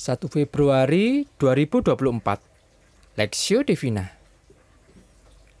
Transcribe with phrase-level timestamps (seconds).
[0.00, 4.08] 1 Februari 2024 Lexio Divina.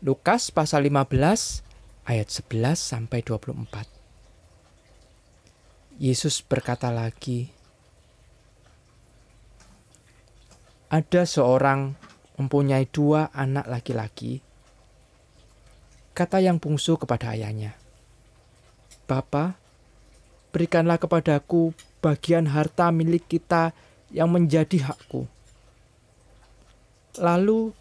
[0.00, 1.60] Lukas pasal 15
[2.08, 3.84] ayat 11 sampai 24
[6.00, 7.52] Yesus berkata lagi
[10.88, 12.00] Ada seorang
[12.40, 14.40] mempunyai dua anak laki-laki.
[16.16, 17.76] Kata yang bungsu kepada ayahnya
[19.04, 19.60] Bapa,
[20.48, 23.76] berikanlah kepadaku bagian harta milik kita
[24.10, 25.26] yang menjadi hakku.
[27.18, 27.74] Lalu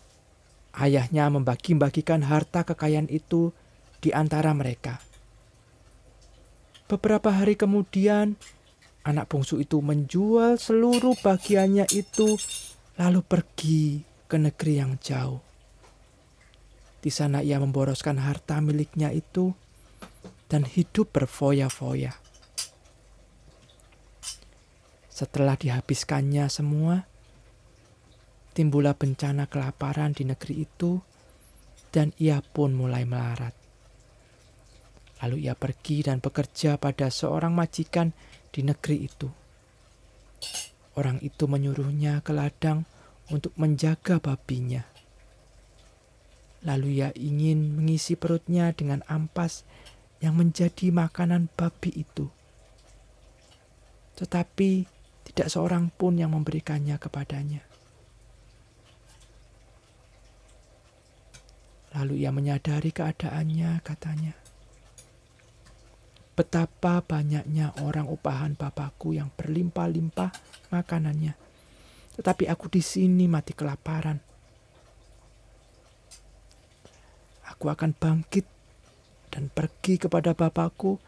[0.77, 3.53] ayahnya membagi-bagikan harta kekayaan itu
[3.99, 5.01] di antara mereka.
[6.89, 8.33] Beberapa hari kemudian,
[9.05, 12.33] anak bungsu itu menjual seluruh bagiannya itu,
[12.97, 15.41] lalu pergi ke negeri yang jauh.
[16.99, 19.53] Di sana ia memboroskan harta miliknya itu
[20.49, 22.28] dan hidup berfoya-foya.
[25.19, 27.03] Setelah dihabiskannya semua,
[28.55, 30.95] timbullah bencana kelaparan di negeri itu,
[31.91, 33.51] dan ia pun mulai melarat.
[35.19, 38.15] Lalu ia pergi dan bekerja pada seorang majikan
[38.47, 39.27] di negeri itu.
[40.95, 42.87] Orang itu menyuruhnya ke ladang
[43.27, 44.87] untuk menjaga babinya.
[46.63, 49.67] Lalu ia ingin mengisi perutnya dengan ampas
[50.23, 52.31] yang menjadi makanan babi itu.
[54.15, 54.98] Tetapi
[55.29, 57.61] tidak seorang pun yang memberikannya kepadanya.
[61.97, 64.33] Lalu ia menyadari keadaannya, katanya.
[66.37, 70.31] Betapa banyaknya orang upahan Bapakku yang berlimpah-limpah
[70.71, 71.33] makanannya.
[72.15, 74.21] Tetapi aku di sini mati kelaparan.
[77.49, 78.47] Aku akan bangkit
[79.33, 81.01] dan pergi kepada Bapakku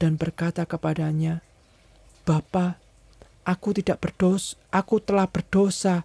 [0.00, 1.44] dan berkata kepadanya,
[2.24, 2.80] Bapa,
[3.44, 6.04] aku tidak berdosa, aku telah berdosa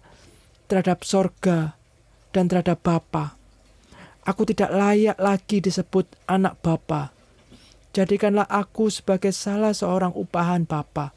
[0.66, 1.78] terhadap sorga
[2.34, 3.36] dan terhadap Bapa.
[4.26, 7.14] Aku tidak layak lagi disebut anak Bapa.
[7.94, 11.14] Jadikanlah aku sebagai salah seorang upahan Bapa.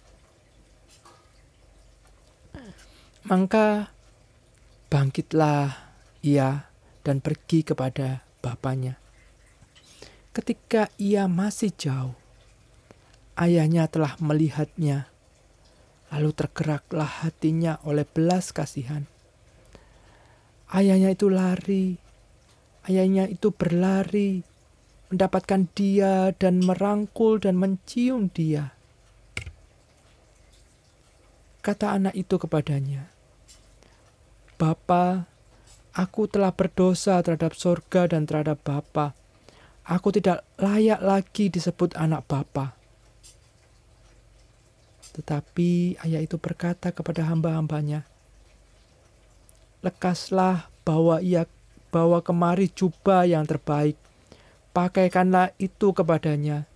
[3.28, 3.92] Maka
[4.90, 5.76] bangkitlah
[6.24, 6.70] ia
[7.04, 9.00] dan pergi kepada bapaknya
[10.40, 12.16] ketika ia masih jauh.
[13.36, 15.12] Ayahnya telah melihatnya,
[16.10, 19.06] lalu tergeraklah hatinya oleh belas kasihan.
[20.70, 21.98] Ayahnya itu lari,
[22.86, 24.46] ayahnya itu berlari,
[25.10, 28.74] mendapatkan dia dan merangkul dan mencium dia.
[31.66, 33.10] Kata anak itu kepadanya,
[34.58, 35.26] Bapa,
[35.98, 39.20] aku telah berdosa terhadap sorga dan terhadap Bapa
[39.90, 42.78] Aku tidak layak lagi disebut anak bapa.
[45.18, 48.06] Tetapi ayah itu berkata kepada hamba-hambanya,
[49.80, 51.48] Lekaslah bawa ia
[51.90, 53.96] bawa kemari jubah yang terbaik.
[54.76, 56.70] Pakaikanlah itu kepadanya,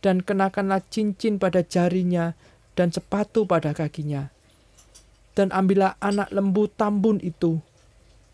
[0.00, 2.32] dan kenakanlah cincin pada jarinya
[2.72, 4.32] dan sepatu pada kakinya.
[5.34, 7.58] Dan ambillah anak lembu tambun itu,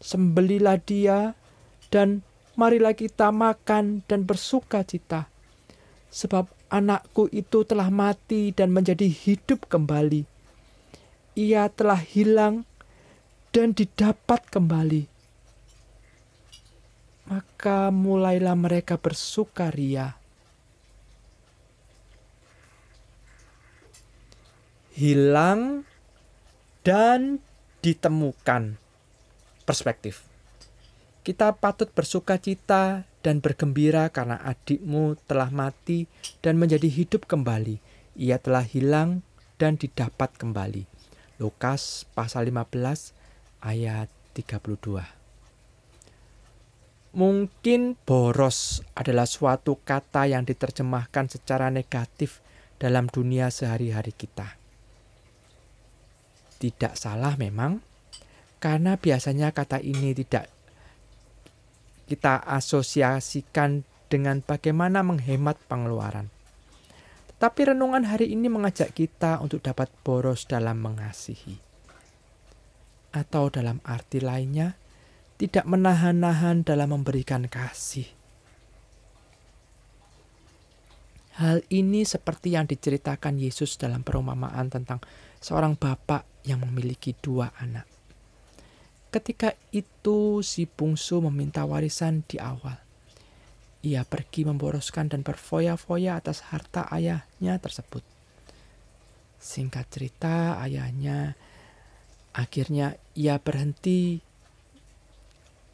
[0.04, 1.32] sembelilah dia,
[1.88, 2.22] dan
[2.54, 5.26] marilah kita makan dan bersuka cita.
[6.12, 10.22] Sebab anakku itu telah mati dan menjadi hidup kembali.
[11.34, 12.64] Ia telah hilang
[13.50, 15.10] dan didapat kembali.
[17.30, 20.14] Maka mulailah mereka bersukaria.
[24.94, 25.86] Hilang
[26.86, 27.38] dan
[27.82, 28.78] ditemukan
[29.66, 30.29] perspektif.
[31.30, 36.10] Kita patut bersuka cita dan bergembira karena adikmu telah mati
[36.42, 37.78] dan menjadi hidup kembali.
[38.18, 39.22] Ia telah hilang
[39.54, 40.90] dan didapat kembali.
[41.38, 43.14] Lukas pasal 15
[43.62, 45.06] ayat 32.
[47.14, 52.42] Mungkin boros adalah suatu kata yang diterjemahkan secara negatif
[52.82, 54.58] dalam dunia sehari-hari kita.
[56.58, 57.78] Tidak salah memang,
[58.58, 60.58] karena biasanya kata ini tidak
[62.10, 66.26] kita asosiasikan dengan bagaimana menghemat pengeluaran.
[67.38, 71.56] Tapi renungan hari ini mengajak kita untuk dapat boros dalam mengasihi.
[73.14, 74.74] Atau dalam arti lainnya,
[75.38, 78.04] tidak menahan-nahan dalam memberikan kasih.
[81.40, 85.00] Hal ini seperti yang diceritakan Yesus dalam perumpamaan tentang
[85.40, 87.99] seorang bapak yang memiliki dua anak.
[89.10, 92.78] Ketika itu si bungsu meminta warisan di awal.
[93.82, 98.04] Ia pergi memboroskan dan berfoya-foya atas harta ayahnya tersebut.
[99.40, 101.34] Singkat cerita, ayahnya
[102.30, 104.22] Akhirnya ia berhenti.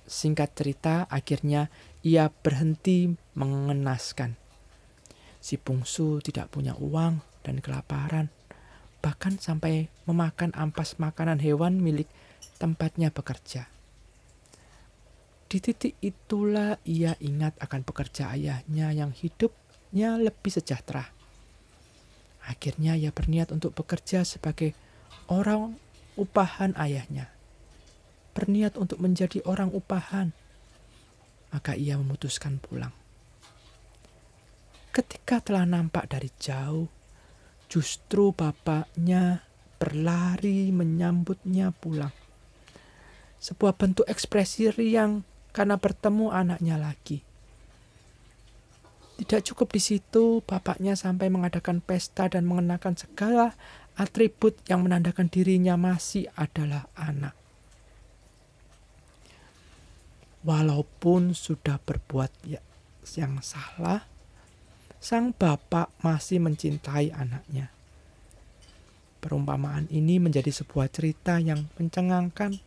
[0.06, 1.68] Singkat cerita, akhirnya
[2.00, 4.38] ia berhenti mengenaskan.
[5.42, 8.32] Si bungsu tidak punya uang dan kelaparan,
[9.04, 12.08] bahkan sampai memakan ampas makanan hewan milik
[12.56, 13.68] tempatnya bekerja.
[15.46, 21.06] Di titik itulah ia ingat akan pekerja ayahnya yang hidupnya lebih sejahtera.
[22.46, 24.74] Akhirnya ia berniat untuk bekerja sebagai
[25.30, 25.78] orang
[26.18, 27.30] upahan ayahnya.
[28.34, 30.34] Berniat untuk menjadi orang upahan.
[31.54, 32.92] Maka ia memutuskan pulang.
[34.90, 36.90] Ketika telah nampak dari jauh,
[37.70, 39.46] justru bapaknya
[39.78, 42.25] berlari menyambutnya pulang.
[43.38, 45.22] Sebuah bentuk ekspresi riang
[45.52, 47.24] karena bertemu anaknya lagi.
[49.16, 53.56] Tidak cukup di situ, bapaknya sampai mengadakan pesta dan mengenakan segala
[53.96, 57.32] atribut yang menandakan dirinya masih adalah anak.
[60.44, 62.60] Walaupun sudah berbuat ya,
[63.16, 64.04] yang salah,
[65.00, 67.72] sang bapak masih mencintai anaknya.
[69.24, 72.60] Perumpamaan ini menjadi sebuah cerita yang mencengangkan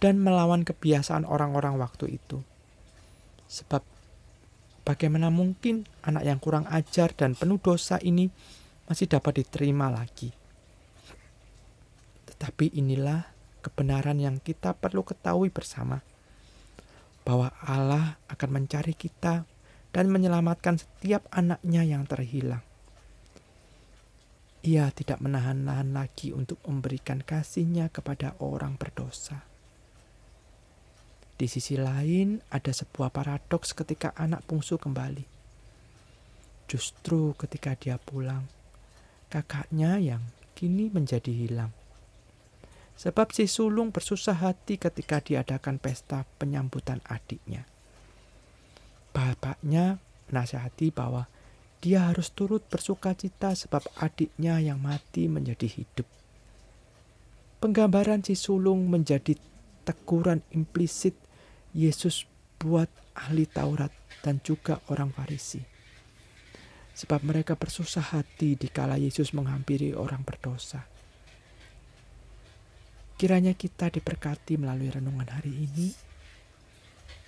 [0.00, 2.40] dan melawan kebiasaan orang-orang waktu itu.
[3.46, 3.84] Sebab
[4.88, 8.32] bagaimana mungkin anak yang kurang ajar dan penuh dosa ini
[8.88, 10.32] masih dapat diterima lagi.
[12.26, 13.28] Tetapi inilah
[13.60, 16.00] kebenaran yang kita perlu ketahui bersama.
[17.20, 19.44] Bahwa Allah akan mencari kita
[19.92, 22.64] dan menyelamatkan setiap anaknya yang terhilang.
[24.64, 29.49] Ia tidak menahan-nahan lagi untuk memberikan kasihnya kepada orang berdosa.
[31.40, 35.24] Di sisi lain, ada sebuah paradoks ketika anak bungsu kembali.
[36.68, 38.44] Justru ketika dia pulang,
[39.32, 40.20] kakaknya yang
[40.52, 41.72] kini menjadi hilang.
[43.00, 47.64] Sebab si sulung bersusah hati ketika diadakan pesta penyambutan adiknya.
[49.16, 49.96] Bapaknya
[50.28, 51.24] menasihati bahwa
[51.80, 56.04] dia harus turut bersuka cita sebab adiknya yang mati menjadi hidup.
[57.64, 59.40] Penggambaran si sulung menjadi
[59.88, 61.16] teguran implisit
[61.72, 62.26] Yesus
[62.60, 65.62] buat ahli Taurat dan juga orang Farisi.
[66.92, 70.84] Sebab mereka bersusah hati dikala Yesus menghampiri orang berdosa.
[73.16, 75.92] Kiranya kita diberkati melalui renungan hari ini,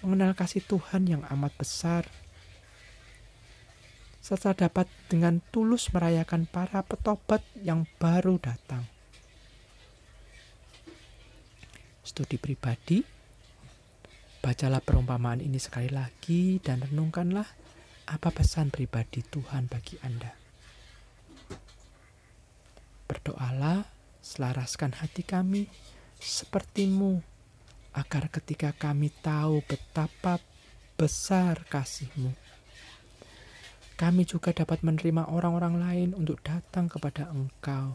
[0.00, 2.09] mengenal kasih Tuhan yang amat besar,
[4.23, 8.88] serta dapat dengan tulus merayakan para petobat yang baru datang.
[12.03, 13.22] Studi pribadi
[14.43, 17.47] Bacalah perumpamaan ini sekali lagi dan renungkanlah
[18.11, 20.35] apa pesan pribadi Tuhan bagi Anda.
[23.06, 23.87] Berdoalah,
[24.19, 25.71] selaraskan hati kami
[26.19, 27.23] sepertimu,
[27.94, 30.43] agar ketika kami tahu betapa
[30.99, 32.35] besar kasihmu,
[33.95, 37.95] kami juga dapat menerima orang-orang lain untuk datang kepada Engkau.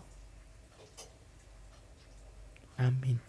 [2.80, 3.27] Amin.